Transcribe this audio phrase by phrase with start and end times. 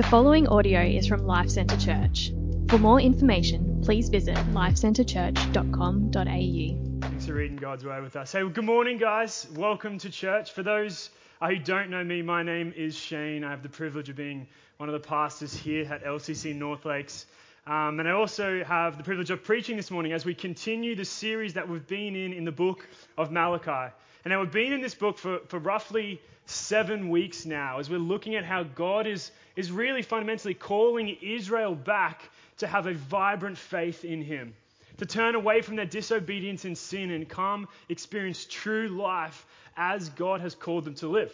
[0.00, 2.32] The following audio is from Life Centre Church.
[2.70, 7.06] For more information, please visit lifecentrechurch.com.au.
[7.06, 8.32] Thanks for reading God's Word with us.
[8.32, 9.46] Hey, good morning, guys.
[9.54, 10.52] Welcome to church.
[10.52, 11.10] For those
[11.42, 13.44] uh, who don't know me, my name is Shane.
[13.44, 17.26] I have the privilege of being one of the pastors here at LCC North Lakes.
[17.66, 21.04] Um, and I also have the privilege of preaching this morning as we continue the
[21.04, 22.88] series that we've been in in the book
[23.18, 23.92] of Malachi.
[24.24, 27.98] And now we've been in this book for, for roughly seven weeks now as we're
[27.98, 33.56] looking at how God is, is really fundamentally calling Israel back to have a vibrant
[33.56, 34.54] faith in Him,
[34.98, 40.40] to turn away from their disobedience and sin and come experience true life as God
[40.40, 41.32] has called them to live.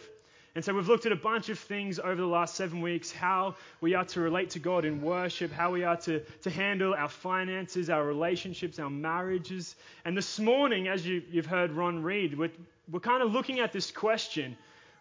[0.55, 3.53] And so we've looked at a bunch of things over the last seven weeks how
[3.79, 7.09] we are to relate to God in worship, how we are to, to handle our
[7.09, 9.75] finances, our relationships, our marriages.
[10.03, 12.49] And this morning, as you, have heard Ron read, we're,
[12.91, 14.57] we're kind of looking at this question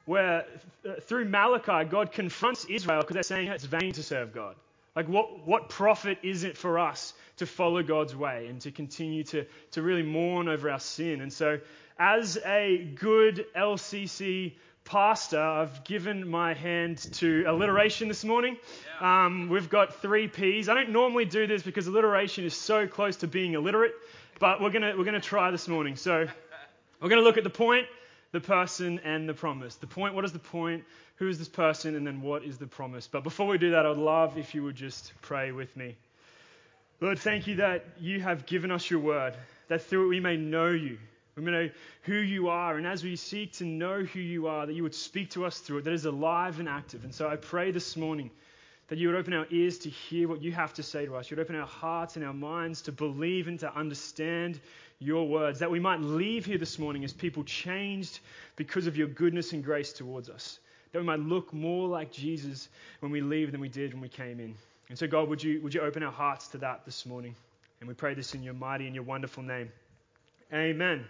[0.07, 0.45] where
[0.89, 4.57] uh, through Malachi, God confronts Israel because they're saying it's vain to serve God.
[4.95, 9.25] Like, what, what profit is it for us to follow God's way and to continue
[9.25, 11.21] to, to really mourn over our sin?
[11.21, 11.61] And so,
[11.99, 18.57] as a good LCC pastor, I've given my hand to alliteration this morning.
[19.01, 20.69] Um, we've got three P's.
[20.71, 23.93] I don't normally do this because alliteration is so close to being illiterate,
[24.39, 25.97] but we're going we're gonna try this morning.
[25.97, 26.27] So
[27.01, 27.87] we're going to look at the point,
[28.33, 29.77] the person, and the promise.
[29.77, 30.85] The point, what is the point?
[31.17, 31.95] Who is this person?
[31.95, 33.07] And then what is the promise?
[33.07, 35.97] But before we do that, I'd love if you would just pray with me.
[37.01, 39.35] Lord, thank you that you have given us your word,
[39.69, 40.99] that through it we may know you
[41.37, 41.71] we may know
[42.03, 42.79] who you are.
[42.79, 45.59] And as we seek to know who you are, that you would speak to us
[45.59, 47.05] through it, that is alive and active.
[47.05, 48.31] And so I pray this morning
[48.89, 51.31] that you would open our ears to hear what you have to say to us.
[51.31, 54.59] You would open our hearts and our minds to believe and to understand
[54.99, 58.21] your words, that we might leave here this morning as people changed
[58.57, 60.59] because of your goodness and grace towards us.
[60.93, 62.69] That we might look more like Jesus
[63.01, 64.55] when we leave than we did when we came in.
[64.89, 67.35] And so, God, would you, would you open our hearts to that this morning?
[67.81, 69.71] And we pray this in your mighty and your wonderful name.
[70.53, 71.05] Amen.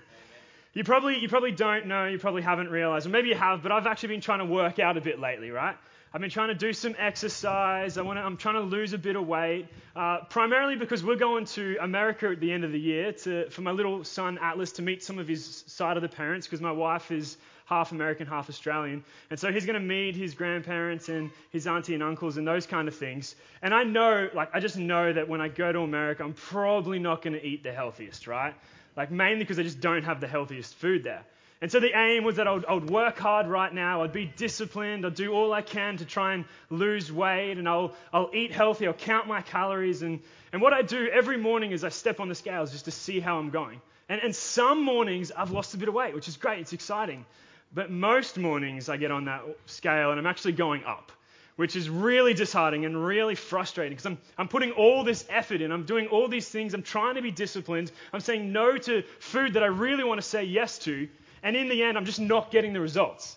[0.73, 3.73] You probably, you probably don't know, you probably haven't realized, or maybe you have, but
[3.73, 5.77] I've actually been trying to work out a bit lately, right?
[6.17, 7.99] I've been trying to do some exercise.
[7.99, 11.17] I want to, I'm trying to lose a bit of weight, uh, primarily because we're
[11.17, 14.73] going to America at the end of the year to, for my little son Atlas
[14.73, 18.27] to meet some of his side of the parents, because my wife is half American,
[18.27, 19.05] half Australian.
[19.29, 22.65] And so he's going to meet his grandparents and his auntie and uncles and those
[22.65, 23.37] kind of things.
[23.61, 26.99] And I know, like, I just know that when I go to America, I'm probably
[26.99, 28.55] not going to eat the healthiest, right?
[28.97, 31.23] like mainly because I just don't have the healthiest food there.
[31.63, 34.03] And so the aim was that I would, I would, work hard right now.
[34.03, 35.07] I'd be disciplined.
[35.07, 37.57] I'd do all I can to try and lose weight.
[37.57, 38.87] And I'll, I'll eat healthy.
[38.87, 40.03] I'll count my calories.
[40.03, 40.21] And,
[40.53, 43.21] and what I do every morning is I step on the scales just to see
[43.21, 43.81] how I'm going.
[44.11, 46.61] And, and some mornings I've lost a bit of weight, which is great.
[46.61, 47.25] It's exciting.
[47.73, 51.11] But most mornings I get on that scale and I'm actually going up
[51.57, 55.73] which is really disheartening and really frustrating because I'm, I'm putting all this effort in.
[55.73, 56.75] I'm doing all these things.
[56.75, 57.91] I'm trying to be disciplined.
[58.13, 61.09] I'm saying no to food that I really want to say yes to.
[61.47, 63.37] And in the end, I'm just not getting the results.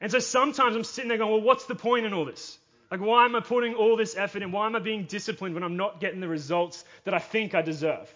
[0.00, 2.56] And so sometimes I'm sitting there going, well, what's the point in all this?
[2.92, 4.52] Like, why am I putting all this effort in?
[4.52, 7.60] Why am I being disciplined when I'm not getting the results that I think I
[7.60, 8.08] deserve?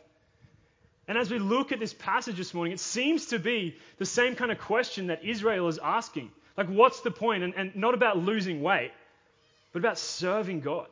[1.08, 4.36] And as we look at this passage this morning, it seems to be the same
[4.36, 6.30] kind of question that Israel is asking.
[6.56, 7.42] Like, what's the point?
[7.42, 8.92] And, and not about losing weight,
[9.72, 10.86] but about serving God.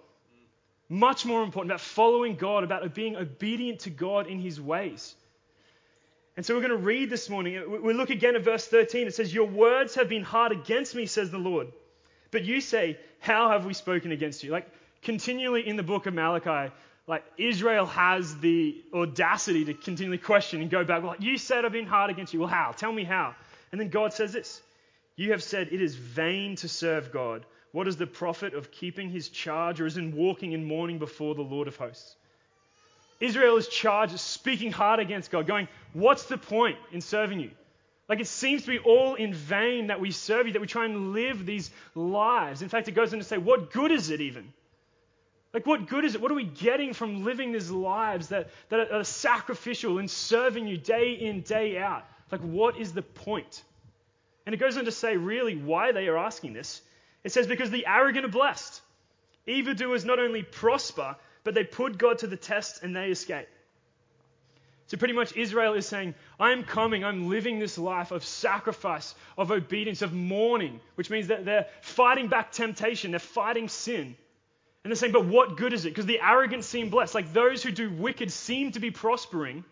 [0.89, 5.15] Much more important, about following God, about being obedient to God in his ways.
[6.37, 7.83] And so we're going to read this morning.
[7.83, 9.07] We look again at verse 13.
[9.07, 11.69] It says, Your words have been hard against me, says the Lord.
[12.31, 14.51] But you say, How have we spoken against you?
[14.51, 14.69] Like,
[15.03, 16.73] continually in the book of Malachi,
[17.07, 21.73] like Israel has the audacity to continually question and go back, Well, you said I've
[21.73, 22.41] been hard against you.
[22.41, 22.73] Well, how?
[22.73, 23.35] Tell me how.
[23.73, 24.61] And then God says this
[25.17, 27.47] You have said it is vain to serve God.
[27.73, 31.35] What is the profit of keeping his charge or is in walking in mourning before
[31.35, 32.17] the Lord of hosts?
[33.21, 37.51] Israel is charged, speaking hard against God, going, What's the point in serving you?
[38.09, 40.85] Like it seems to be all in vain that we serve you, that we try
[40.85, 42.63] and live these lives.
[42.63, 44.53] In fact, it goes on to say, What good is it even?
[45.53, 46.21] Like, what good is it?
[46.21, 50.77] What are we getting from living these lives that, that are sacrificial and serving you
[50.77, 52.05] day in, day out?
[52.31, 53.63] Like, what is the point?
[54.45, 56.83] And it goes on to say, really, why they are asking this
[57.27, 58.81] it says, Because the arrogant are blessed.
[59.47, 61.17] Evildoers not only prosper,
[61.47, 63.47] but they put God to the test and they escape.
[64.89, 69.53] So, pretty much, Israel is saying, I'm coming, I'm living this life of sacrifice, of
[69.53, 74.17] obedience, of mourning, which means that they're fighting back temptation, they're fighting sin.
[74.83, 75.91] And they're saying, but what good is it?
[75.91, 77.15] Because the arrogant seem blessed.
[77.15, 79.65] Like those who do wicked seem to be prospering,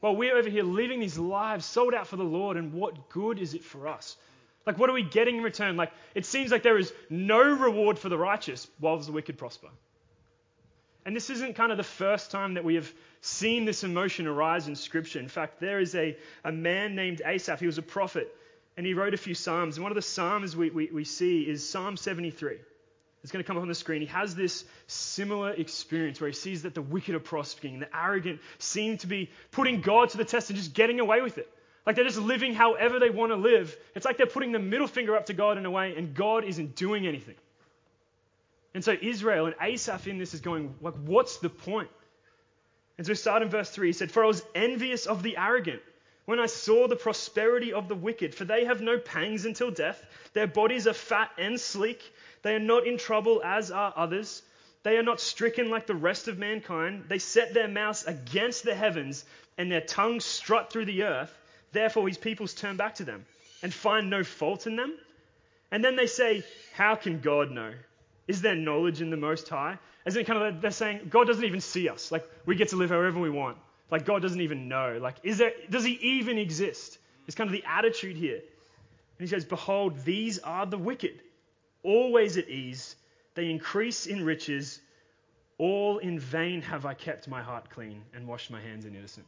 [0.00, 3.38] while we're over here living these lives sold out for the Lord, and what good
[3.38, 4.16] is it for us?
[4.64, 5.76] Like, what are we getting in return?
[5.76, 9.68] Like, it seems like there is no reward for the righteous whilst the wicked prosper.
[11.04, 12.92] And this isn't kind of the first time that we have
[13.22, 15.18] seen this emotion arise in Scripture.
[15.18, 17.60] In fact, there is a, a man named Asaph.
[17.60, 18.34] He was a prophet,
[18.76, 19.76] and he wrote a few Psalms.
[19.76, 22.58] And one of the Psalms we, we, we see is Psalm 73.
[23.22, 24.00] It's going to come up on the screen.
[24.00, 28.40] He has this similar experience where he sees that the wicked are prospering, the arrogant
[28.58, 31.48] seem to be putting God to the test and just getting away with it.
[31.86, 33.76] Like they're just living however they want to live.
[33.94, 36.44] It's like they're putting the middle finger up to God in a way, and God
[36.44, 37.34] isn't doing anything.
[38.74, 41.90] And so Israel and Asaph in this is going, like, what's the point?
[42.98, 43.88] And so we start in verse 3.
[43.88, 45.80] He said, For I was envious of the arrogant
[46.26, 50.04] when I saw the prosperity of the wicked, for they have no pangs until death.
[50.32, 52.00] Their bodies are fat and sleek.
[52.42, 54.42] They are not in trouble as are others.
[54.82, 57.06] They are not stricken like the rest of mankind.
[57.08, 59.24] They set their mouths against the heavens,
[59.58, 61.36] and their tongues strut through the earth.
[61.72, 63.26] Therefore, his peoples turn back to them
[63.62, 64.94] and find no fault in them.
[65.70, 66.44] And then they say,
[66.74, 67.72] How can God know?
[68.30, 69.76] Is there knowledge in the Most High?
[70.06, 72.12] As in, kind of, they're saying, God doesn't even see us.
[72.12, 73.56] Like, we get to live however we want.
[73.90, 75.00] Like, God doesn't even know.
[75.02, 76.98] Like, is there, does he even exist?
[77.26, 78.36] It's kind of the attitude here.
[78.36, 81.22] And he says, Behold, these are the wicked,
[81.82, 82.94] always at ease.
[83.34, 84.80] They increase in riches.
[85.58, 89.26] All in vain have I kept my heart clean and washed my hands in innocent.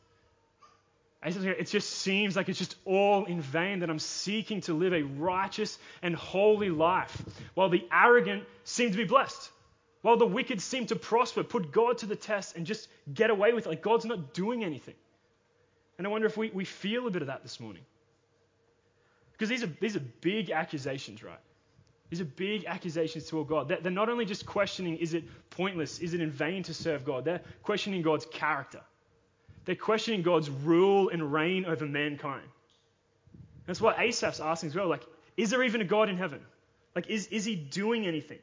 [1.25, 5.03] It just seems like it's just all in vain that I'm seeking to live a
[5.03, 7.23] righteous and holy life,
[7.55, 9.51] while the arrogant seem to be blessed,
[10.01, 13.53] while the wicked seem to prosper, put God to the test, and just get away
[13.53, 13.69] with it.
[13.69, 14.97] Like God's not doing anything.
[15.97, 17.85] And I wonder if we, we feel a bit of that this morning.
[19.31, 21.39] Because these are, these are big accusations, right?
[22.11, 23.69] These are big accusations toward God.
[23.69, 26.01] They're, they're not only just questioning, is it pointless?
[26.01, 27.25] Is it in vain to serve God?
[27.25, 28.81] They're questioning God's character.
[29.65, 32.47] They're questioning God's rule and reign over mankind.
[33.67, 34.89] That's what Asaph's asking as well.
[34.89, 35.07] Like,
[35.37, 36.41] is there even a God in heaven?
[36.95, 38.41] Like, is, is he doing anything?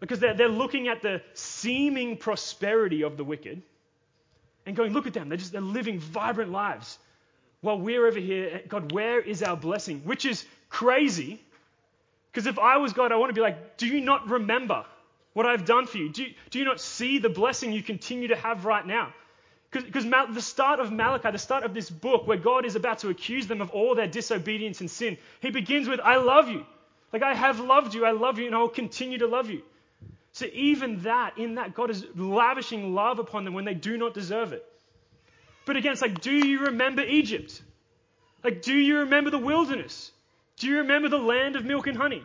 [0.00, 3.62] Because they're, they're looking at the seeming prosperity of the wicked
[4.64, 5.28] and going, look at them.
[5.28, 6.98] They're just they're living vibrant lives.
[7.60, 10.02] While we're over here, God, where is our blessing?
[10.04, 11.40] Which is crazy.
[12.30, 14.84] Because if I was God, I want to be like, do you not remember
[15.32, 16.10] what I've done for you?
[16.10, 16.34] Do, you?
[16.50, 19.12] do you not see the blessing you continue to have right now?
[19.70, 23.10] Because the start of Malachi, the start of this book, where God is about to
[23.10, 26.64] accuse them of all their disobedience and sin, he begins with, I love you.
[27.12, 29.62] Like, I have loved you, I love you, and I will continue to love you.
[30.32, 34.14] So, even that, in that, God is lavishing love upon them when they do not
[34.14, 34.64] deserve it.
[35.66, 37.60] But again, it's like, do you remember Egypt?
[38.42, 40.10] Like, do you remember the wilderness?
[40.58, 42.24] Do you remember the land of milk and honey?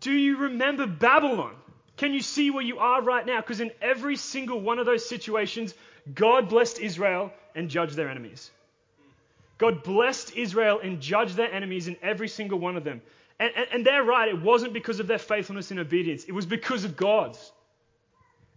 [0.00, 1.54] Do you remember Babylon?
[1.96, 3.40] Can you see where you are right now?
[3.40, 5.74] Because in every single one of those situations,
[6.14, 8.50] God blessed Israel and judged their enemies.
[9.58, 13.02] God blessed Israel and judged their enemies in every single one of them.
[13.38, 16.46] And, and, and, they're right, it wasn't because of their faithfulness and obedience, it was
[16.46, 17.52] because of God's.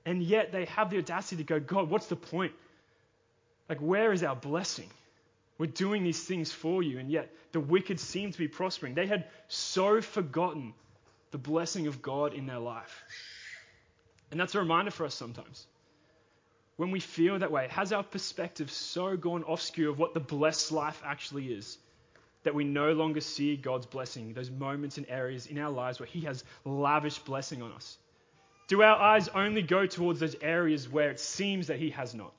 [0.06, 2.51] And yet they have the audacity to go, God, what's the point?
[3.69, 4.90] Like, where is our blessing?
[5.57, 8.94] We're doing these things for you, and yet the wicked seem to be prospering.
[8.94, 10.74] They had so forgotten
[11.31, 13.04] the blessing of God in their life.
[14.31, 15.68] And that's a reminder for us sometimes
[16.77, 20.19] when we feel that way, has our perspective so gone off skew of what the
[20.19, 21.77] blessed life actually is
[22.43, 26.07] that we no longer see God's blessing, those moments and areas in our lives where
[26.07, 27.97] He has lavished blessing on us?
[28.68, 32.33] Do our eyes only go towards those areas where it seems that He has not?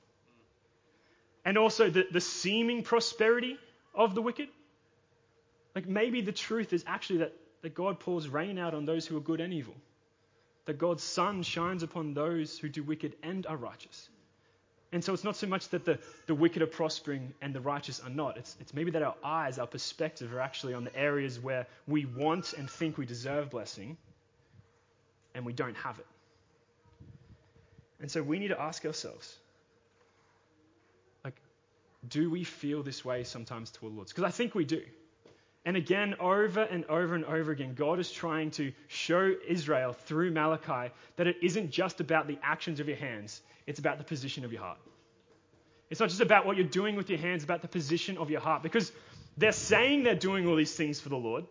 [1.44, 3.58] And also the, the seeming prosperity
[3.94, 4.48] of the wicked?
[5.74, 9.16] Like maybe the truth is actually that, that God pours rain out on those who
[9.16, 9.74] are good and evil.
[10.66, 14.08] That God's sun shines upon those who do wicked and are righteous.
[14.94, 15.98] And so it's not so much that the,
[16.28, 18.36] the wicked are prospering and the righteous are not.
[18.36, 22.04] It's, it's maybe that our eyes, our perspective are actually on the areas where we
[22.04, 23.96] want and think we deserve blessing
[25.34, 26.06] and we don't have it.
[28.00, 29.36] And so we need to ask ourselves
[31.24, 31.34] like,
[32.08, 34.08] do we feel this way sometimes toward the Lord?
[34.08, 34.82] Because I think we do.
[35.64, 40.30] And again, over and over and over again, God is trying to show Israel through
[40.30, 44.44] Malachi that it isn't just about the actions of your hands, it's about the position
[44.44, 44.78] of your heart.
[45.88, 48.30] It's not just about what you're doing with your hands, it's about the position of
[48.30, 48.62] your heart.
[48.62, 48.92] Because
[49.38, 51.44] they're saying they're doing all these things for the Lord.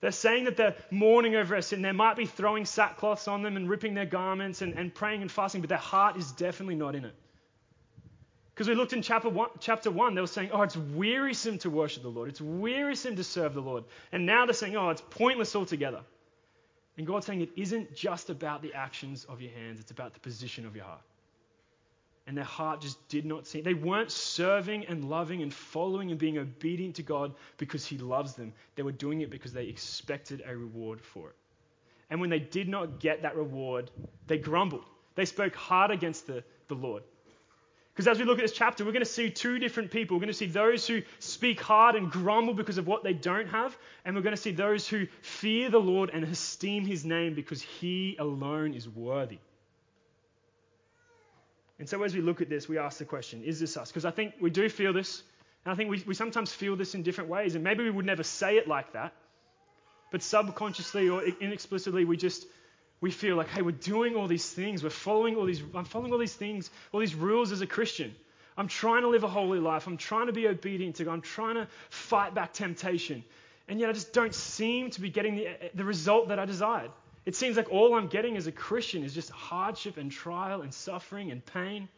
[0.00, 3.56] They're saying that they're mourning over us, and they might be throwing sackcloths on them
[3.56, 6.94] and ripping their garments and, and praying and fasting, but their heart is definitely not
[6.94, 7.14] in it.
[8.56, 11.68] Because we looked in chapter one, chapter 1, they were saying, oh, it's wearisome to
[11.68, 12.30] worship the Lord.
[12.30, 13.84] It's wearisome to serve the Lord.
[14.12, 16.00] And now they're saying, oh, it's pointless altogether.
[16.96, 20.20] And God's saying it isn't just about the actions of your hands, it's about the
[20.20, 21.02] position of your heart.
[22.26, 23.62] and their heart just did not seem.
[23.62, 28.34] They weren't serving and loving and following and being obedient to God because He loves
[28.34, 28.52] them.
[28.74, 31.36] They were doing it because they expected a reward for it.
[32.10, 33.90] And when they did not get that reward,
[34.26, 34.84] they grumbled.
[35.14, 37.02] They spoke hard against the, the Lord.
[37.96, 40.18] Because as we look at this chapter, we're going to see two different people.
[40.18, 43.48] We're going to see those who speak hard and grumble because of what they don't
[43.48, 43.74] have,
[44.04, 47.62] and we're going to see those who fear the Lord and esteem his name because
[47.62, 49.38] he alone is worthy.
[51.78, 53.88] And so as we look at this, we ask the question is this us?
[53.88, 55.22] Because I think we do feel this,
[55.64, 58.04] and I think we, we sometimes feel this in different ways, and maybe we would
[58.04, 59.14] never say it like that,
[60.12, 62.44] but subconsciously or inexplicitly, we just
[63.00, 66.12] we feel like, hey, we're doing all these things, we're following all these, I'm following
[66.12, 68.14] all these things, all these rules as a Christian.
[68.58, 69.86] I'm trying to live a holy life.
[69.86, 71.12] I'm trying to be obedient to God.
[71.12, 73.22] I'm trying to fight back temptation.
[73.68, 76.90] And yet I just don't seem to be getting the, the result that I desired.
[77.26, 80.72] It seems like all I'm getting as a Christian is just hardship and trial and
[80.72, 81.88] suffering and pain.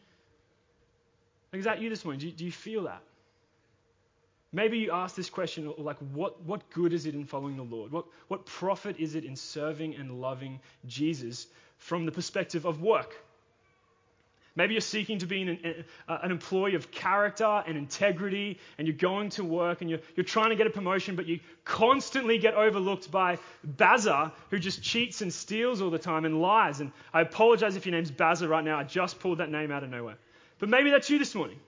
[1.53, 2.19] Like, is that you this morning?
[2.19, 3.01] Do you, do you feel that?
[4.51, 7.91] Maybe you ask this question like, what, what good is it in following the Lord?
[7.91, 13.15] What, what profit is it in serving and loving Jesus from the perspective of work?
[14.55, 19.29] Maybe you're seeking to be an, an, employee of character and integrity, and you're going
[19.29, 23.09] to work and you're, you're trying to get a promotion, but you constantly get overlooked
[23.11, 23.37] by
[23.77, 26.81] Bazza, who just cheats and steals all the time and lies.
[26.81, 28.77] And I apologize if your name's Bazza right now.
[28.77, 30.17] I just pulled that name out of nowhere.
[30.57, 31.59] But maybe that's you this morning.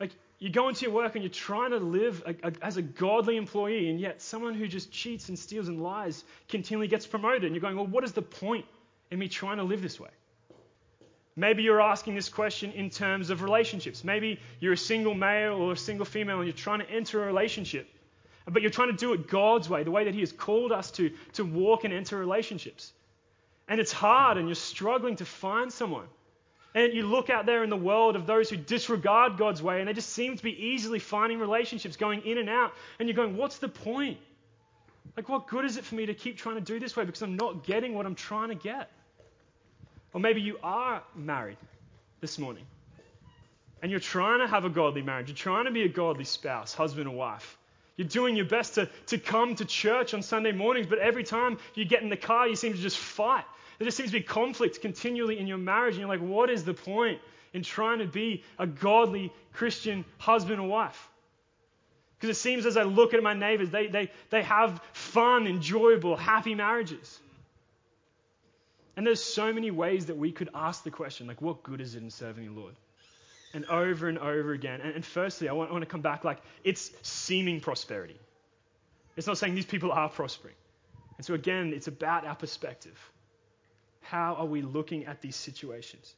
[0.00, 2.82] Like, you go into your work and you're trying to live a, a, as a
[2.82, 7.44] godly employee, and yet someone who just cheats and steals and lies continually gets promoted.
[7.44, 8.66] And you're going, well, what is the point
[9.10, 10.10] in me trying to live this way?
[11.36, 14.04] Maybe you're asking this question in terms of relationships.
[14.04, 17.26] Maybe you're a single male or a single female and you're trying to enter a
[17.26, 17.88] relationship,
[18.46, 20.90] but you're trying to do it God's way, the way that He has called us
[20.92, 22.92] to, to walk and enter relationships.
[23.66, 26.06] And it's hard and you're struggling to find someone.
[26.74, 29.88] And you look out there in the world of those who disregard God's way, and
[29.88, 32.72] they just seem to be easily finding relationships going in and out.
[32.98, 34.18] And you're going, what's the point?
[35.16, 37.22] Like, what good is it for me to keep trying to do this way because
[37.22, 38.90] I'm not getting what I'm trying to get?
[40.12, 41.58] Or maybe you are married
[42.20, 42.64] this morning,
[43.80, 45.28] and you're trying to have a godly marriage.
[45.28, 47.56] You're trying to be a godly spouse, husband or wife.
[47.96, 51.58] You're doing your best to, to come to church on Sunday mornings, but every time
[51.74, 53.44] you get in the car, you seem to just fight
[53.78, 55.94] there just seems to be conflict continually in your marriage.
[55.94, 57.20] And you're like, what is the point
[57.52, 61.08] in trying to be a godly Christian husband or wife?
[62.18, 66.16] Because it seems as I look at my neighbors, they, they, they have fun, enjoyable,
[66.16, 67.18] happy marriages.
[68.96, 71.96] And there's so many ways that we could ask the question, like, what good is
[71.96, 72.74] it in serving the Lord?
[73.52, 74.80] And over and over again.
[74.80, 78.18] And, and firstly, I want, I want to come back like, it's seeming prosperity.
[79.16, 80.54] It's not saying these people are prospering.
[81.18, 82.98] And so, again, it's about our perspective.
[84.14, 86.14] How are we looking at these situations?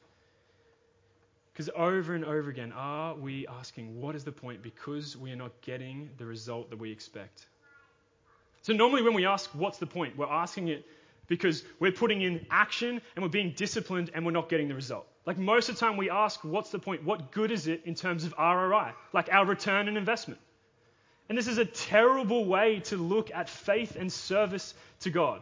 [1.50, 4.62] Because over and over again, are we asking, what is the point?
[4.62, 7.46] Because we are not getting the result that we expect.
[8.60, 10.14] So, normally when we ask, what's the point?
[10.14, 10.84] We're asking it
[11.26, 15.06] because we're putting in action and we're being disciplined and we're not getting the result.
[15.24, 17.02] Like most of the time, we ask, what's the point?
[17.02, 18.92] What good is it in terms of ROI?
[19.14, 20.38] Like our return on investment.
[21.30, 25.40] And this is a terrible way to look at faith and service to God.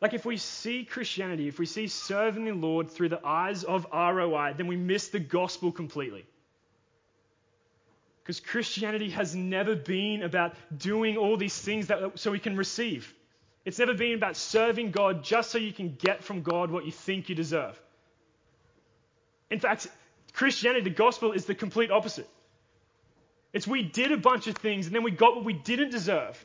[0.00, 3.86] Like, if we see Christianity, if we see serving the Lord through the eyes of
[3.92, 6.26] ROI, then we miss the gospel completely.
[8.22, 13.14] Because Christianity has never been about doing all these things that, so we can receive.
[13.64, 16.92] It's never been about serving God just so you can get from God what you
[16.92, 17.80] think you deserve.
[19.50, 19.86] In fact,
[20.32, 22.28] Christianity, the gospel, is the complete opposite.
[23.52, 26.44] It's we did a bunch of things and then we got what we didn't deserve.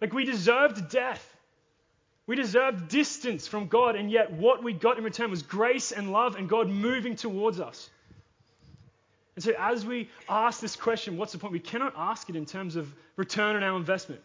[0.00, 1.36] Like we deserved death.
[2.28, 6.12] We deserved distance from God, and yet what we got in return was grace and
[6.12, 7.88] love and God moving towards us.
[9.34, 11.54] And so, as we ask this question, what's the point?
[11.54, 14.20] We cannot ask it in terms of return on our investment.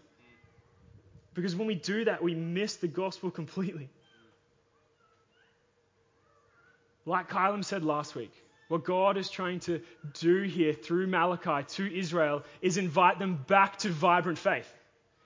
[1.34, 3.90] Because when we do that, we miss the gospel completely.
[7.06, 8.34] Like Kylam said last week,
[8.68, 9.80] what God is trying to
[10.20, 14.70] do here through Malachi to Israel is invite them back to vibrant faith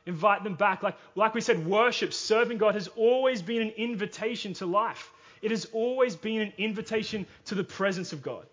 [0.07, 0.83] invite them back.
[0.83, 5.11] Like, like we said, worship, serving God has always been an invitation to life.
[5.41, 8.45] It has always been an invitation to the presence of God.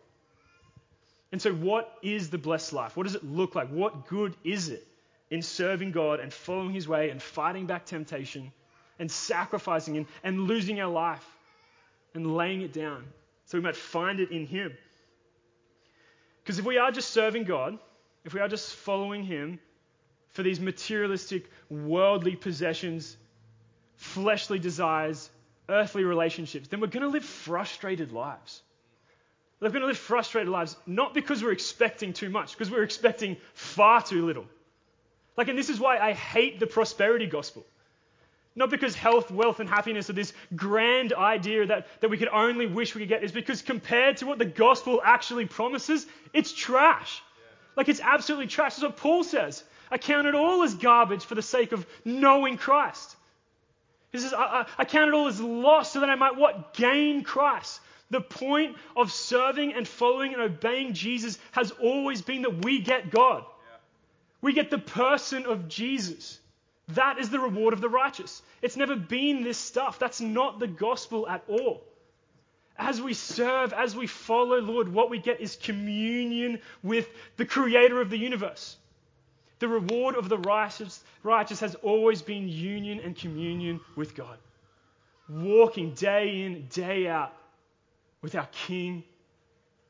[1.32, 2.96] And so, what is the blessed life?
[2.96, 3.68] What does it look like?
[3.68, 4.86] What good is it
[5.30, 8.52] in serving God and following His way and fighting back temptation
[8.98, 11.24] and sacrificing and, and losing our life
[12.14, 13.04] and laying it down
[13.46, 14.76] so we might find it in Him?
[16.42, 17.78] Because if we are just serving God,
[18.24, 19.58] if we are just following Him,
[20.34, 23.16] for these materialistic, worldly possessions,
[23.96, 25.30] fleshly desires,
[25.68, 28.60] earthly relationships, then we're going to live frustrated lives.
[29.60, 33.36] We're going to live frustrated lives, not because we're expecting too much, because we're expecting
[33.54, 34.44] far too little.
[35.36, 37.64] Like, and this is why I hate the prosperity gospel.
[38.56, 42.66] Not because health, wealth, and happiness are this grand idea that, that we could only
[42.66, 47.22] wish we could get, is because compared to what the gospel actually promises, it's trash.
[47.76, 48.74] Like it's absolutely trash.
[48.74, 49.64] That's what Paul says.
[49.90, 53.16] I count it all as garbage for the sake of knowing Christ.
[54.12, 56.74] He says, I, I, I count it all as loss so that I might what?
[56.74, 57.80] Gain Christ.
[58.10, 63.10] The point of serving and following and obeying Jesus has always been that we get
[63.10, 63.44] God.
[63.44, 63.76] Yeah.
[64.40, 66.38] We get the person of Jesus.
[66.88, 68.42] That is the reward of the righteous.
[68.62, 69.98] It's never been this stuff.
[69.98, 71.82] That's not the gospel at all.
[72.76, 78.00] As we serve, as we follow, Lord, what we get is communion with the creator
[78.00, 78.76] of the universe.
[79.58, 84.36] The reward of the righteous, righteous has always been union and communion with God.
[85.28, 87.32] Walking day in, day out
[88.20, 89.04] with our King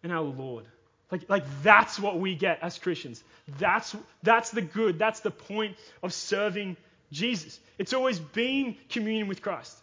[0.03, 0.67] and our Lord.
[1.11, 3.23] Like, like that's what we get as Christians.
[3.59, 4.99] That's, that's the good.
[4.99, 6.77] That's the point of serving
[7.11, 7.59] Jesus.
[7.79, 9.77] It's always been communion with Christ.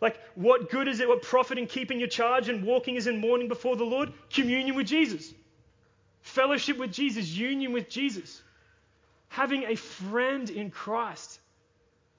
[0.00, 1.08] Like, what good is it?
[1.08, 4.12] What profit in keeping your charge and walking is in mourning before the Lord?
[4.30, 5.32] Communion with Jesus.
[6.22, 7.28] Fellowship with Jesus.
[7.28, 8.40] Union with Jesus.
[9.28, 11.40] Having a friend in Christ.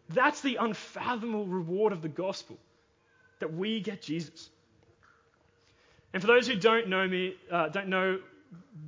[0.10, 2.58] That's the unfathomable reward of the gospel.
[3.40, 4.50] That we get Jesus.
[6.14, 8.20] And for those who don't know me, uh, don't know,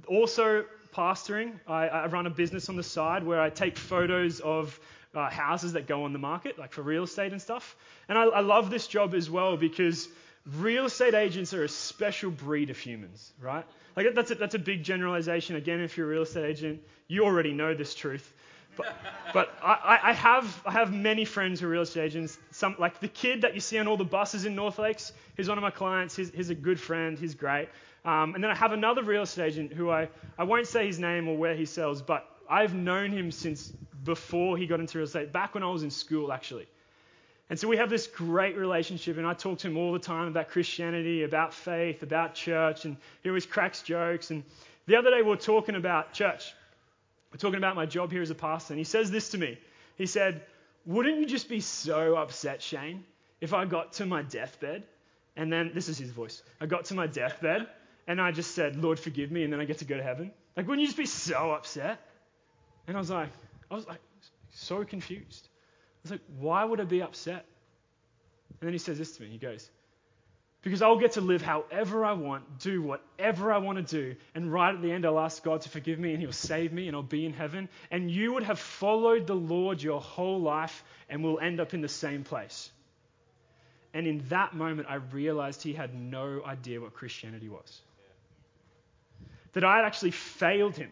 [0.07, 4.77] also pastoring, I, I, run a business on the side where I take photos of
[5.13, 7.75] uh, houses that go on the market, like for real estate and stuff.
[8.09, 10.09] And I, I love this job as well because
[10.45, 13.65] real estate agents are a special breed of humans, right?
[13.95, 15.55] Like that's a, that's a big generalization.
[15.55, 18.33] Again, if you're a real estate agent, you already know this truth.
[18.77, 18.95] But,
[19.33, 22.37] but I, I, have I have many friends who are real estate agents.
[22.51, 25.11] Some like the kid that you see on all the buses in North Lakes.
[25.35, 26.15] He's one of my clients.
[26.15, 27.19] He's, he's a good friend.
[27.19, 27.67] He's great.
[28.05, 30.07] Um, and then I have another real estate agent who I
[30.37, 34.57] I won't say his name or where he sells, but I've known him since before
[34.57, 36.67] he got into real estate, back when I was in school, actually.
[37.51, 40.29] And so we have this great relationship, and I talk to him all the time
[40.29, 44.31] about Christianity, about faith, about church, and he always cracks jokes.
[44.31, 44.45] And
[44.87, 46.53] the other day we were talking about church.
[47.29, 49.59] We're talking about my job here as a pastor, and he says this to me.
[49.97, 50.43] He said,
[50.85, 53.03] Wouldn't you just be so upset, Shane,
[53.41, 54.83] if I got to my deathbed?
[55.35, 56.43] And then, this is his voice.
[56.61, 57.67] I got to my deathbed,
[58.07, 60.31] and I just said, Lord, forgive me, and then I get to go to heaven.
[60.55, 61.99] Like, wouldn't you just be so upset?
[62.87, 63.29] And I was like,
[63.69, 63.99] I was like
[64.51, 65.49] so confused.
[66.01, 67.45] I was like, why would I be upset?
[68.59, 69.29] And then he says this to me.
[69.29, 69.69] He goes,
[70.63, 74.51] because I'll get to live however I want, do whatever I want to do, and
[74.51, 76.95] right at the end I'll ask God to forgive me and He'll save me and
[76.95, 77.67] I'll be in heaven.
[77.89, 81.81] And you would have followed the Lord your whole life and will end up in
[81.81, 82.71] the same place.
[83.93, 87.81] And in that moment, I realized he had no idea what Christianity was.
[89.53, 90.91] That I had actually failed him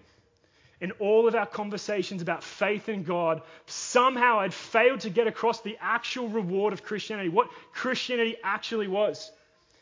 [0.81, 5.61] in all of our conversations about faith in God, somehow I'd failed to get across
[5.61, 9.31] the actual reward of Christianity, what Christianity actually was.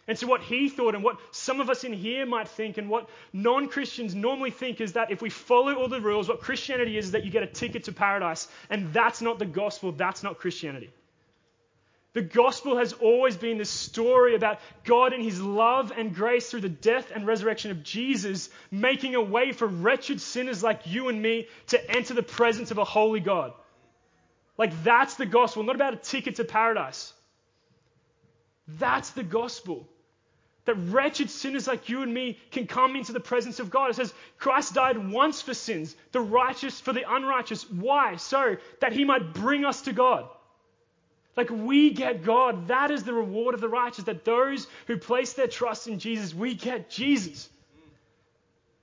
[0.08, 2.90] And so, what he thought, and what some of us in here might think, and
[2.90, 6.98] what non Christians normally think, is that if we follow all the rules, what Christianity
[6.98, 8.48] is, is that you get a ticket to paradise.
[8.70, 10.92] And that's not the gospel, that's not Christianity.
[12.18, 16.62] The gospel has always been this story about God and his love and grace through
[16.62, 21.22] the death and resurrection of Jesus, making a way for wretched sinners like you and
[21.22, 23.54] me to enter the presence of a holy God.
[24.58, 27.14] Like, that's the gospel, not about a ticket to paradise.
[28.68, 29.88] That's the gospel.
[30.66, 33.92] That wretched sinners like you and me can come into the presence of God.
[33.92, 37.70] It says Christ died once for sins, the righteous for the unrighteous.
[37.70, 38.16] Why?
[38.16, 40.28] So that he might bring us to God.
[41.38, 42.68] Like we get God.
[42.70, 44.06] That is the reward of the righteous.
[44.06, 47.48] That those who place their trust in Jesus, we get Jesus.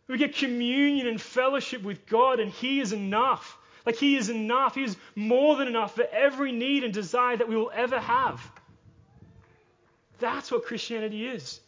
[0.07, 3.59] We get communion and fellowship with God, and He is enough.
[3.85, 4.77] Like He is enough.
[4.77, 8.41] He is more than enough for every need and desire that we will ever have.
[10.21, 11.59] That's what Christianity is.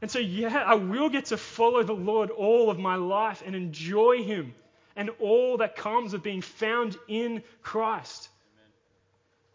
[0.00, 3.54] And so, yeah, I will get to follow the Lord all of my life and
[3.54, 4.54] enjoy Him
[4.94, 8.30] and all that comes of being found in Christ.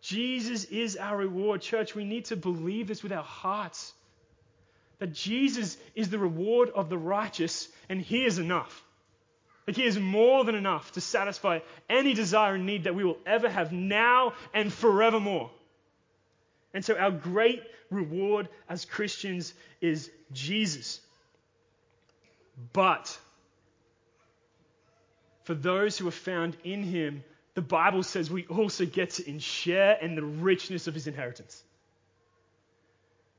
[0.02, 1.62] Jesus is our reward.
[1.62, 3.94] Church, we need to believe this with our hearts.
[5.00, 8.84] That Jesus is the reward of the righteous, and He is enough.
[9.68, 11.60] Like He is more than enough to satisfy
[11.90, 15.52] any desire and need that we will ever have now and forevermore.
[16.74, 21.00] And so, our great reward as Christians is Jesus.
[22.74, 23.18] But
[25.44, 29.98] for those who are found in Him, the Bible says we also get to share
[30.02, 31.64] in the richness of his inheritance.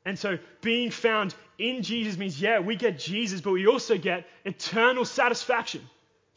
[0.05, 4.27] And so being found in Jesus means, yeah, we get Jesus, but we also get
[4.45, 5.81] eternal satisfaction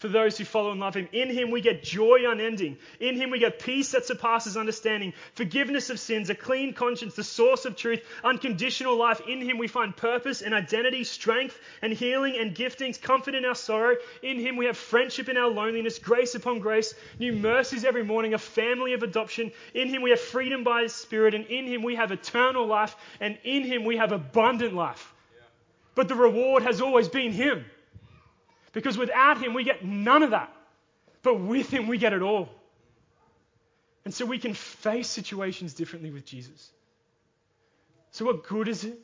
[0.05, 1.07] for those who follow and love him.
[1.11, 2.77] In him we get joy unending.
[2.99, 7.23] In him we get peace that surpasses understanding, forgiveness of sins, a clean conscience, the
[7.23, 9.21] source of truth, unconditional life.
[9.27, 13.55] In him we find purpose and identity, strength and healing and giftings, comfort in our
[13.55, 13.95] sorrow.
[14.21, 18.33] In him we have friendship in our loneliness, grace upon grace, new mercies every morning,
[18.33, 19.51] a family of adoption.
[19.73, 22.95] In him we have freedom by his spirit, and in him we have eternal life,
[23.19, 25.13] and in him we have abundant life.
[25.95, 27.65] But the reward has always been him.
[28.75, 30.53] Because without Him, we get none of that.
[31.23, 32.49] But with Him, we get it all.
[34.03, 36.69] And so we can face situations differently with Jesus.
[38.11, 38.99] So, what good is it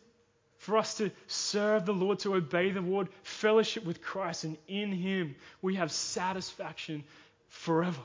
[0.57, 4.91] for us to serve the Lord, to obey the Lord, fellowship with Christ, and in
[4.91, 7.05] Him we have satisfaction
[7.47, 8.01] forever?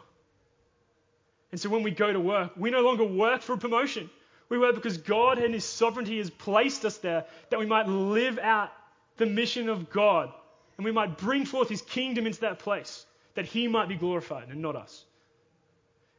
[1.50, 4.09] And so, when we go to work, we no longer work for a promotion.
[4.48, 8.38] We work because God and His sovereignty has placed us there that we might live
[8.38, 8.70] out
[9.16, 10.33] the mission of God
[10.76, 14.48] and we might bring forth his kingdom into that place, that he might be glorified
[14.48, 15.04] and not us.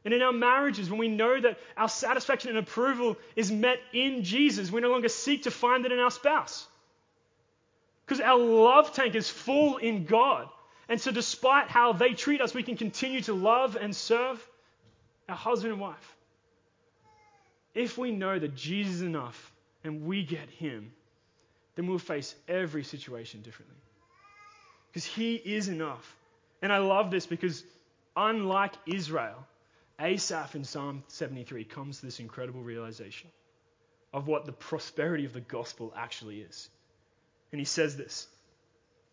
[0.04, 4.24] And in our marriages, when we know that our satisfaction and approval is met in
[4.24, 6.66] Jesus, we no longer seek to find it in our spouse.
[8.04, 10.48] Because our love tank is full in God.
[10.88, 14.44] And so, despite how they treat us, we can continue to love and serve
[15.28, 16.16] our husband and wife.
[17.74, 19.52] If we know that Jesus is enough
[19.84, 20.92] and we get him,
[21.74, 23.76] then we'll face every situation differently
[24.98, 26.16] because he is enough.
[26.60, 27.62] And I love this because,
[28.16, 29.46] unlike Israel,
[30.00, 33.30] Asaph in Psalm 73 comes to this incredible realization
[34.12, 36.68] of what the prosperity of the gospel actually is.
[37.52, 38.26] And he says this.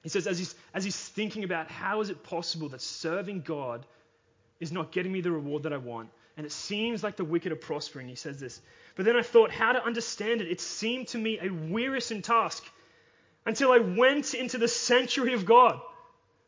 [0.02, 3.86] He says, as he's, as he's thinking about how is it possible that serving God
[4.60, 7.52] is not getting me the reward that I want, and it seems like the wicked
[7.52, 8.60] are prospering, he says this.
[8.96, 10.50] But then I thought how to understand it.
[10.50, 12.64] It seemed to me a wearisome task
[13.46, 15.80] until I went into the sanctuary of God.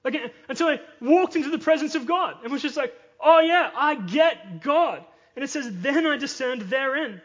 [0.04, 3.70] Like, until I walked into the presence of God and was just like, oh yeah,
[3.76, 5.04] I get God.
[5.36, 7.22] And it says, then I discerned therein.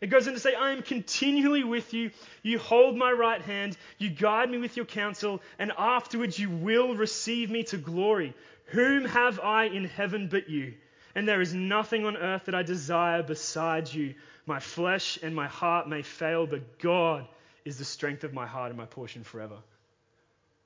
[0.00, 2.10] It goes on to say, I am continually with you.
[2.42, 3.76] You hold my right hand.
[3.98, 5.40] You guide me with your counsel.
[5.58, 8.34] And afterwards you will receive me to glory.
[8.66, 10.74] Whom have I in heaven but you?
[11.14, 14.14] And there is nothing on earth that I desire besides you.
[14.44, 17.26] My flesh and my heart may fail, but God
[17.66, 19.56] is the strength of my heart and my portion forever.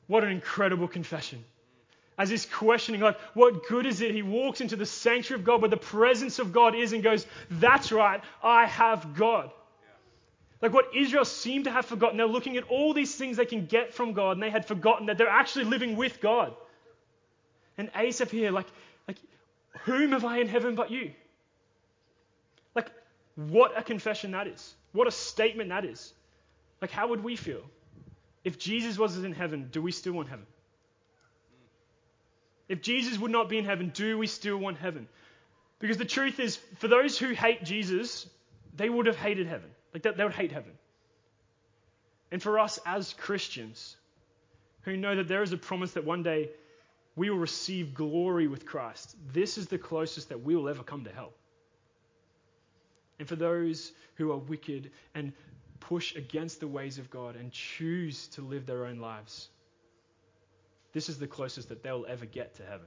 [0.07, 1.43] What an incredible confession.
[2.19, 4.15] As he's questioning, like, what good is it?
[4.15, 7.27] He walks into the sanctuary of God where the presence of God is and goes,
[7.51, 9.51] That's right, I have God.
[10.61, 12.19] Like what Israel seemed to have forgotten.
[12.19, 15.07] They're looking at all these things they can get from God, and they had forgotten
[15.07, 16.55] that they're actually living with God.
[17.79, 18.67] And Asaph here, like,
[19.09, 19.17] like,
[19.85, 21.13] whom have I in heaven but you?
[22.75, 22.91] Like,
[23.37, 24.75] what a confession that is.
[24.93, 26.13] What a statement that is.
[26.81, 27.63] Like, how would we feel?
[28.45, 30.47] If Jesus wasn't in heaven, do we still want heaven?
[32.69, 35.09] If Jesus would not be in heaven, do we still want heaven?
[35.79, 38.29] Because the truth is, for those who hate Jesus,
[38.77, 39.71] they would have hated heaven.
[39.93, 40.73] Like, they would hate heaven.
[42.31, 43.97] And for us as Christians,
[44.83, 46.51] who know that there is a promise that one day
[47.17, 51.05] we will receive glory with Christ, this is the closest that we will ever come
[51.05, 51.33] to hell.
[53.19, 55.33] And for those who are wicked and
[55.81, 59.49] push against the ways of God and choose to live their own lives.
[60.93, 62.87] This is the closest that they'll ever get to heaven.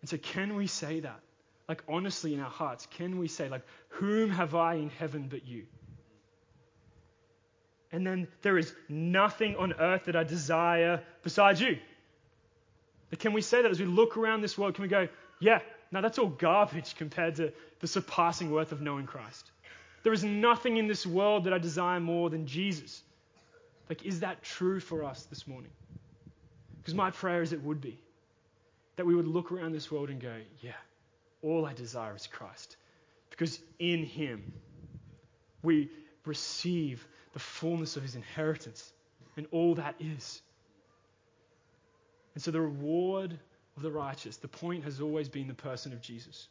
[0.00, 1.20] And so, can we say that?
[1.68, 5.46] Like, honestly, in our hearts, can we say, like, whom have I in heaven but
[5.46, 5.64] you?
[7.90, 11.78] And then there is nothing on earth that I desire besides you.
[13.08, 14.74] But can we say that as we look around this world?
[14.74, 15.60] Can we go, yeah,
[15.92, 19.50] no, that's all garbage compared to the surpassing worth of knowing Christ?
[20.04, 23.02] There is nothing in this world that I desire more than Jesus.
[23.88, 25.70] Like, is that true for us this morning?
[26.78, 27.98] Because my prayer is it would be.
[28.96, 30.72] That we would look around this world and go, yeah,
[31.42, 32.76] all I desire is Christ.
[33.30, 34.52] Because in Him,
[35.62, 35.88] we
[36.26, 38.92] receive the fullness of His inheritance
[39.36, 40.42] and all that is.
[42.34, 43.38] And so, the reward
[43.76, 46.48] of the righteous, the point has always been the person of Jesus.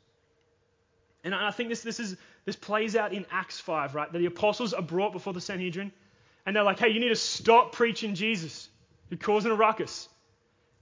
[1.24, 4.12] And I think this, this, is, this plays out in Acts 5, right?
[4.12, 5.92] The apostles are brought before the Sanhedrin,
[6.46, 8.70] and they're like, hey, you need to stop preaching Jesus.
[9.10, 10.10] You're causing a ruckus.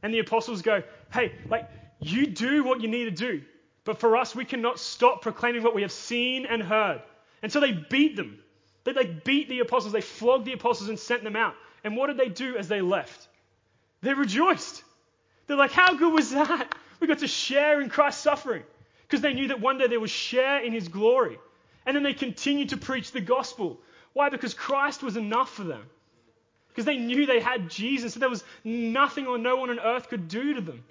[0.01, 0.81] And the apostles go,
[1.13, 3.43] hey, like, you do what you need to do.
[3.83, 7.01] But for us, we cannot stop proclaiming what we have seen and heard.
[7.43, 8.39] And so they beat them.
[8.83, 9.93] They, they beat the apostles.
[9.93, 11.53] They flogged the apostles and sent them out.
[11.83, 13.27] And what did they do as they left?
[14.01, 14.83] They rejoiced.
[15.45, 16.73] They're like, how good was that?
[16.99, 18.63] We got to share in Christ's suffering
[19.11, 21.37] because they knew that one day they would share in his glory.
[21.85, 23.77] And then they continued to preach the gospel.
[24.13, 24.29] Why?
[24.29, 25.83] Because Christ was enough for them.
[26.69, 30.07] Because they knew they had Jesus, so there was nothing or no one on earth
[30.07, 30.85] could do to them.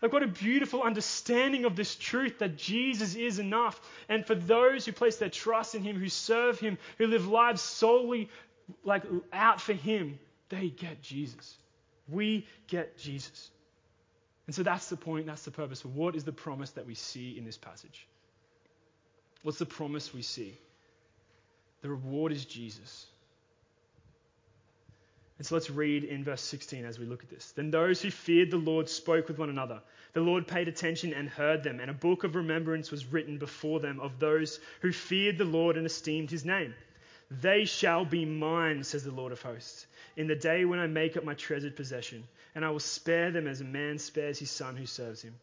[0.00, 3.80] Like, what a beautiful understanding of this truth that Jesus is enough.
[4.08, 7.60] And for those who place their trust in Him, who serve Him, who live lives
[7.60, 8.30] solely
[8.84, 11.56] like out for Him, they get Jesus.
[12.08, 13.50] We get Jesus.
[14.46, 15.84] And so that's the point, that's the purpose.
[15.84, 18.06] What is the promise that we see in this passage?
[19.42, 20.56] What's the promise we see?
[21.82, 23.06] The reward is Jesus.
[25.38, 27.52] And so let's read in verse 16 as we look at this.
[27.52, 29.82] Then those who feared the Lord spoke with one another.
[30.14, 33.80] The Lord paid attention and heard them, and a book of remembrance was written before
[33.80, 36.74] them of those who feared the Lord and esteemed his name.
[37.30, 41.16] They shall be mine, says the Lord of hosts, in the day when I make
[41.16, 42.26] up my treasured possession,
[42.56, 45.34] and I will spare them as a man spares his son who serves him.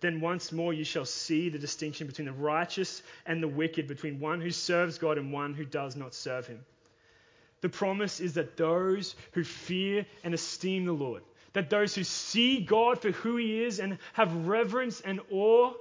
[0.00, 4.20] Then once more you shall see the distinction between the righteous and the wicked, between
[4.20, 6.64] one who serves God and one who does not serve him.
[7.60, 11.22] The promise is that those who fear and esteem the Lord,
[11.54, 15.72] that those who see God for who he is and have reverence and awe,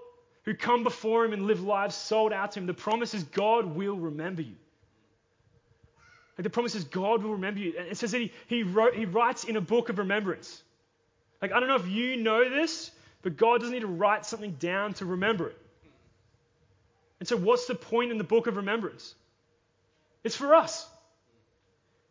[0.43, 3.75] who come before him and live lives sold out to him, the promise is God
[3.75, 4.55] will remember you.
[6.35, 7.75] Like the promise is God will remember you.
[7.77, 10.63] And it says that he, he, wrote, he writes in a book of remembrance.
[11.41, 14.51] Like, I don't know if you know this, but God doesn't need to write something
[14.59, 15.57] down to remember it.
[17.19, 19.15] And so, what's the point in the book of remembrance?
[20.23, 20.87] It's for us.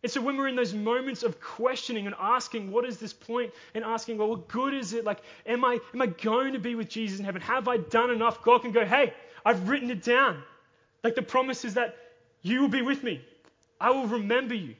[0.03, 3.53] And so when we're in those moments of questioning and asking, what is this point?
[3.75, 5.05] And asking, well, what good is it?
[5.05, 7.43] Like, am I, am I going to be with Jesus in heaven?
[7.43, 8.43] Have I done enough?
[8.45, 9.12] God can go, hey,
[9.45, 10.43] I've written it down.
[11.03, 11.97] Like the promise is that
[12.43, 13.21] you will be with me.
[13.81, 14.77] I will remember you.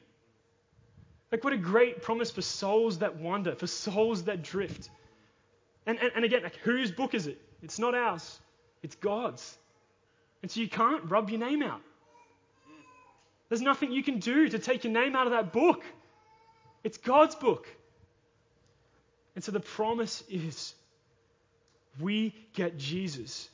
[1.31, 4.89] Like, what a great promise for souls that wander, for souls that drift.
[5.87, 7.41] And, and, and again, like, whose book is it?
[7.63, 8.39] It's not ours,
[8.83, 9.57] it's God's.
[10.43, 11.81] And so you can't rub your name out.
[13.49, 15.83] There's nothing you can do to take your name out of that book.
[16.85, 17.67] It's God's book.
[19.35, 20.75] And so the promise is
[22.01, 23.49] we get Jesus,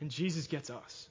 [0.00, 1.08] and Jesus gets us.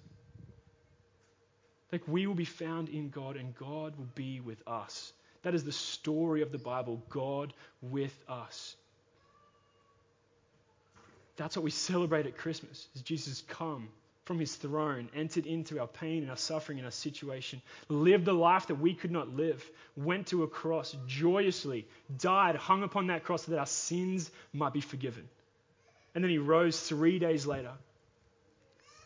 [1.92, 5.14] Like we will be found in God, and God will be with us.
[5.44, 8.76] That is the story of the Bible God with us.
[11.38, 13.90] That's what we celebrate at Christmas, is Jesus come
[14.26, 18.34] from his throne, entered into our pain and our suffering and our situation, lived the
[18.34, 21.88] life that we could not live, went to a cross joyously,
[22.20, 25.28] died, hung upon that cross so that our sins might be forgiven.
[26.14, 27.72] And then he rose three days later,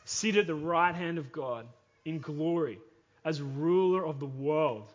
[0.04, 1.66] seated at the right hand of God
[2.04, 2.80] in glory
[3.24, 4.92] as ruler of the world.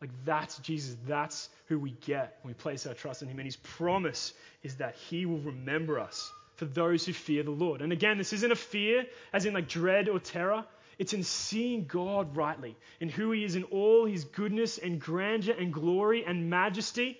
[0.00, 0.96] Like that's Jesus.
[1.06, 3.38] That's who we get when we place our trust in him.
[3.38, 7.82] And his promise is that he will remember us for those who fear the Lord.
[7.82, 10.64] And again, this isn't a fear as in like dread or terror.
[10.98, 15.54] It's in seeing God rightly, in who He is in all His goodness and grandeur
[15.58, 17.18] and glory and majesty.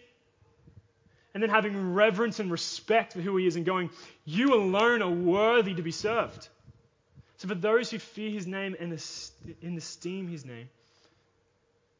[1.34, 3.90] And then having reverence and respect for who He is and going,
[4.24, 6.48] You alone are worthy to be served.
[7.36, 8.94] So for those who fear His name and
[9.76, 10.70] esteem His name,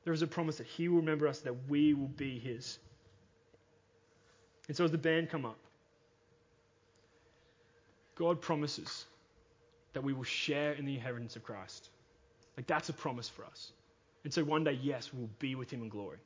[0.06, 2.78] there is a promise that He will remember us, that we will be His.
[4.68, 5.58] And so as the band come up,
[8.14, 9.04] God promises
[9.94, 11.88] that we will share in the inheritance of Christ.
[12.56, 13.72] Like that's a promise for us.
[14.22, 16.18] And so one day, yes, we'll be with him in glory.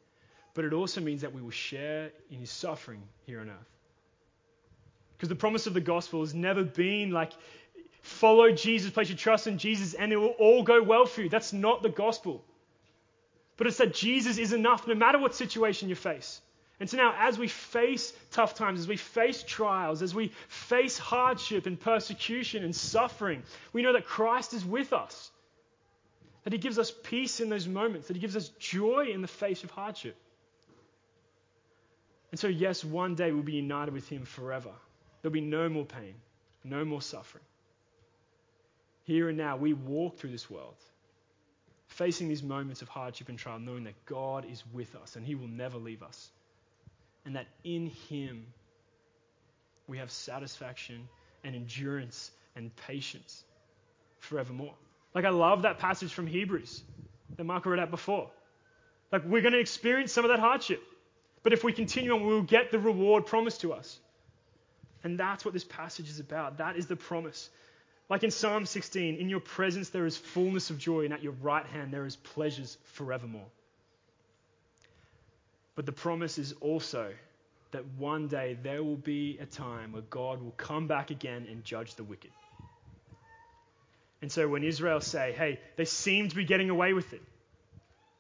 [0.53, 3.71] But it also means that we will share in his suffering here on earth.
[5.17, 7.33] Because the promise of the gospel has never been like,
[8.03, 11.31] follow Jesus, place your trust in Jesus, and it will all go well for you.
[11.31, 12.45] That's not the gospel.
[13.61, 16.41] But it's that Jesus is enough no matter what situation you face.
[16.81, 20.97] And so now, as we face tough times, as we face trials, as we face
[20.97, 23.43] hardship and persecution and suffering,
[23.75, 25.31] we know that Christ is with us.
[26.45, 29.29] That He gives us peace in those moments, that He gives us joy in the
[29.29, 30.17] face of hardship.
[32.31, 34.73] And so, yes, one day we'll be united with Him forever.
[35.21, 36.15] There'll be no more pain,
[36.65, 37.45] no more suffering.
[39.05, 40.77] Here and now, we walk through this world,
[42.01, 45.35] facing these moments of hardship and trial, knowing that God is with us and He
[45.35, 46.31] will never leave us
[47.27, 48.47] and that in Him
[49.87, 51.07] we have satisfaction
[51.45, 53.45] and endurance and patience
[54.19, 54.73] forevermore.
[55.15, 56.83] Like, I love that passage from Hebrews
[57.37, 58.31] that Mark read out before.
[59.13, 60.83] Like, we're going to experience some of that hardship.
[61.43, 63.99] But if we continue on, we'll get the reward promised to us.
[65.05, 66.59] And that's what this passage is about.
[66.59, 67.51] That is the promise.
[68.11, 71.33] Like in Psalm 16, in your presence there is fullness of joy, and at your
[71.41, 73.47] right hand there is pleasures forevermore.
[75.77, 77.13] But the promise is also
[77.71, 81.65] that one day there will be a time where God will come back again and
[81.65, 82.33] judge the wicked.
[84.23, 87.23] And so when Israel say, hey, they seem to be getting away with it,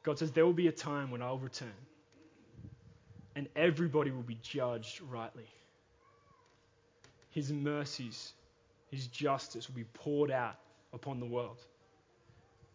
[0.04, 1.68] God says, there will be a time when I'll return
[3.34, 5.46] and everybody will be judged rightly.
[7.30, 8.32] His mercies,
[8.90, 10.56] His justice will be poured out
[10.92, 11.58] upon the world.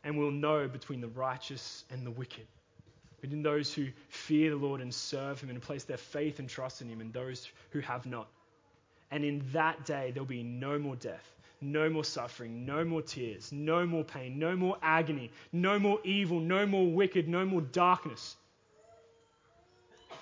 [0.04, 2.46] And we'll know between the righteous and the wicked,
[3.22, 6.82] between those who fear the Lord and serve Him and place their faith and trust
[6.82, 8.28] in Him, and those who have not.
[9.12, 13.52] And in that day, there'll be no more death, no more suffering, no more tears,
[13.52, 18.36] no more pain, no more agony, no more evil, no more wicked, no more darkness.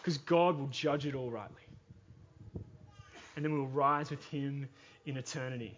[0.01, 1.61] Because God will judge it all rightly.
[3.35, 4.69] And then we'll rise with Him
[5.05, 5.77] in eternity.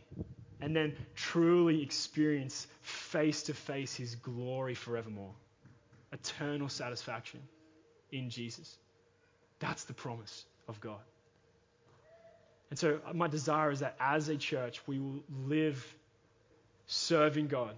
[0.61, 5.33] And then truly experience face to face His glory forevermore.
[6.11, 7.41] Eternal satisfaction
[8.11, 8.77] in Jesus.
[9.59, 11.01] That's the promise of God.
[12.69, 15.95] And so, uh, my desire is that as a church, we will live
[16.87, 17.75] serving God,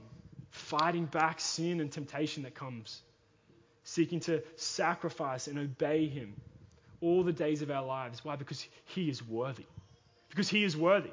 [0.50, 3.02] fighting back sin and temptation that comes,
[3.84, 6.34] seeking to sacrifice and obey Him
[7.02, 8.24] all the days of our lives.
[8.24, 8.36] Why?
[8.36, 9.66] Because He is worthy.
[10.30, 11.12] Because He is worthy.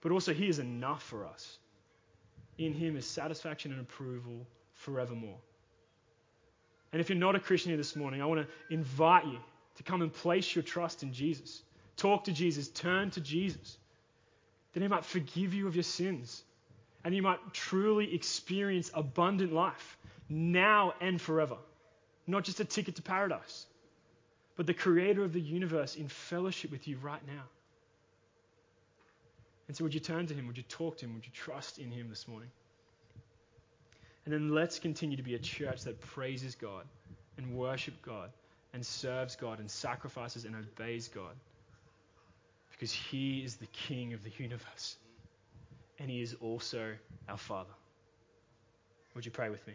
[0.00, 1.58] But also, He is enough for us.
[2.56, 5.38] In Him is satisfaction and approval forevermore.
[6.92, 9.38] And if you're not a Christian here this morning, I want to invite you
[9.76, 11.62] to come and place your trust in Jesus.
[11.96, 13.76] Talk to Jesus, turn to Jesus,
[14.72, 16.42] that He might forgive you of your sins
[17.04, 21.56] and you might truly experience abundant life now and forever.
[22.26, 23.66] Not just a ticket to paradise,
[24.56, 27.44] but the creator of the universe in fellowship with you right now.
[29.68, 30.46] And so, would you turn to Him?
[30.46, 31.14] Would you talk to Him?
[31.14, 32.50] Would you trust in Him this morning?
[34.24, 36.84] And then let's continue to be a church that praises God
[37.36, 38.30] and worship God
[38.72, 41.34] and serves God and sacrifices and obeys God
[42.72, 44.96] because He is the King of the universe
[45.98, 46.94] and He is also
[47.28, 47.72] our Father.
[49.14, 49.74] Would you pray with me?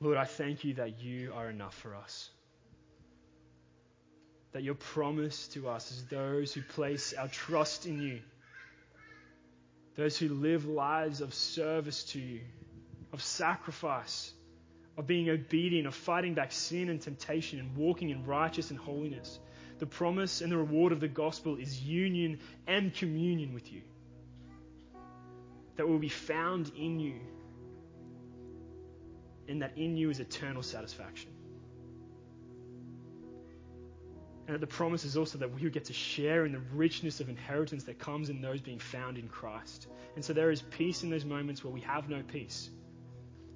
[0.00, 2.30] Lord, I thank you that you are enough for us.
[4.52, 8.20] That your promise to us is those who place our trust in you,
[9.96, 12.40] those who live lives of service to you,
[13.12, 14.32] of sacrifice,
[14.98, 19.38] of being obedient, of fighting back sin and temptation, and walking in righteousness and holiness
[19.82, 22.38] the promise and the reward of the gospel is union
[22.68, 23.82] and communion with you.
[25.74, 27.18] That will be found in you,
[29.48, 31.31] and that in you is eternal satisfaction.
[34.52, 37.84] And the promise is also that we get to share in the richness of inheritance
[37.84, 39.86] that comes in those being found in Christ.
[40.14, 42.68] And so there is peace in those moments where we have no peace.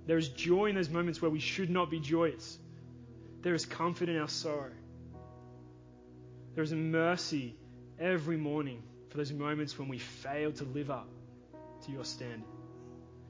[0.07, 2.59] There is joy in those moments where we should not be joyous.
[3.43, 4.73] There is comfort in our sorrow.
[6.55, 7.57] There is a mercy
[7.99, 11.11] every morning for those moments when we fail to live up
[11.85, 12.49] to your standard.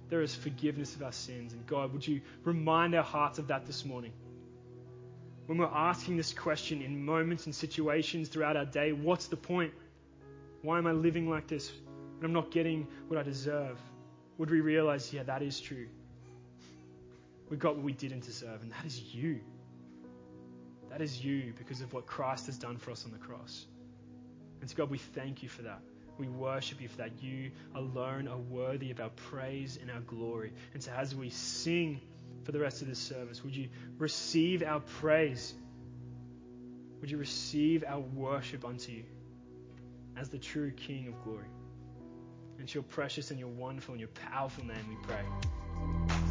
[0.09, 1.53] There is forgiveness of our sins.
[1.53, 4.13] And God, would you remind our hearts of that this morning?
[5.47, 9.73] When we're asking this question in moments and situations throughout our day, what's the point?
[10.63, 11.71] Why am I living like this
[12.17, 13.79] and I'm not getting what I deserve?
[14.39, 15.87] Would we realize, yeah, that is true?
[17.49, 19.41] We got what we didn't deserve, and that is you.
[20.91, 23.67] That is you because of what Christ has done for us on the cross.
[24.61, 25.81] And so, God, we thank you for that.
[26.19, 27.23] We worship you for that.
[27.23, 30.53] You alone are worthy of our praise and our glory.
[30.75, 32.01] And so, as we sing
[32.47, 35.53] for the rest of this service, would you receive our praise?
[37.01, 39.03] Would you receive our worship unto you
[40.17, 41.49] as the true King of glory?
[42.61, 45.21] And your precious and your wonderful and your powerful name we pray.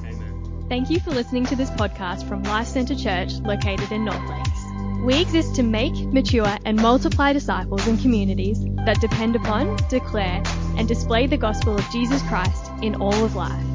[0.10, 0.66] Amen.
[0.70, 5.04] Thank you for listening to this podcast from Life Centre Church located in North Lakes.
[5.04, 10.42] We exist to make, mature, and multiply disciples and communities that depend upon, declare,
[10.78, 13.75] and display the gospel of Jesus Christ in all of life.